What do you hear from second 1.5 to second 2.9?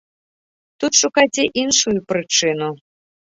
іншую прычыну.